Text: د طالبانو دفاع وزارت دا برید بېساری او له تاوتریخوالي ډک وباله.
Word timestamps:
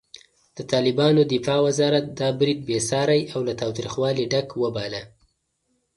د 0.57 0.59
طالبانو 0.71 1.21
دفاع 1.33 1.59
وزارت 1.67 2.05
دا 2.19 2.29
برید 2.39 2.59
بېساری 2.69 3.21
او 3.33 3.39
له 3.47 3.53
تاوتریخوالي 3.61 4.25
ډک 4.31 4.47
وباله. 4.63 5.01